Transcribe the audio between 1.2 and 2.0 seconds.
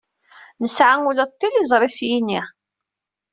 d tiliẓri s